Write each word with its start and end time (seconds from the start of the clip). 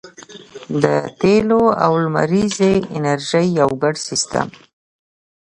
د 0.83 0.85
تیلو 1.19 1.63
او 1.85 1.91
لمریزې 2.03 2.73
انرژۍ 2.97 3.45
یو 3.59 3.69
ګډ 3.81 3.95
سیستم 4.07 4.47